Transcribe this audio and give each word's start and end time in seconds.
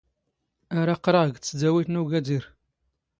ⴰⵔ 0.79 0.87
ⴰⵇⵇⵔⴰⵖ 0.93 1.27
ⴳ 1.31 1.35
ⵜⵙⴷⴰⵡⵉⵜ 1.43 1.87
ⵏ 2.01 2.01
ⵓⴳⴰⴷⵉⵔ. 2.01 2.43